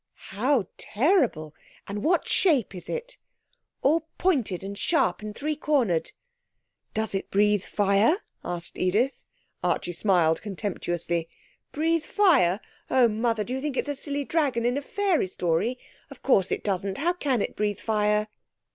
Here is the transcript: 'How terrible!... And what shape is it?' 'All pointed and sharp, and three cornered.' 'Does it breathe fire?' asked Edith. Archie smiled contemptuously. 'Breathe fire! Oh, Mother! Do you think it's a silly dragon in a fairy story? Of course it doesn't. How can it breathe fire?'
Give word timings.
'How 0.29 0.65
terrible!... 0.77 1.53
And 1.87 2.03
what 2.03 2.27
shape 2.27 2.73
is 2.73 2.89
it?' 2.89 3.19
'All 3.83 4.07
pointed 4.17 4.63
and 4.63 4.75
sharp, 4.75 5.21
and 5.21 5.35
three 5.35 5.55
cornered.' 5.55 6.13
'Does 6.95 7.13
it 7.13 7.29
breathe 7.29 7.61
fire?' 7.61 8.17
asked 8.43 8.79
Edith. 8.79 9.27
Archie 9.63 9.91
smiled 9.91 10.41
contemptuously. 10.41 11.29
'Breathe 11.71 12.03
fire! 12.03 12.61
Oh, 12.89 13.07
Mother! 13.07 13.43
Do 13.43 13.53
you 13.53 13.61
think 13.61 13.77
it's 13.77 13.87
a 13.89 13.93
silly 13.93 14.25
dragon 14.25 14.65
in 14.65 14.75
a 14.75 14.81
fairy 14.81 15.27
story? 15.27 15.77
Of 16.09 16.23
course 16.23 16.51
it 16.51 16.63
doesn't. 16.63 16.97
How 16.97 17.13
can 17.13 17.39
it 17.43 17.55
breathe 17.55 17.77
fire?' 17.77 18.27